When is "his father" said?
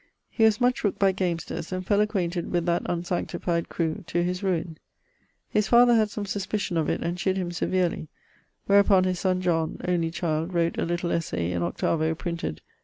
5.47-5.93